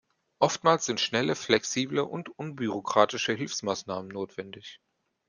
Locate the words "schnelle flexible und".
0.99-2.29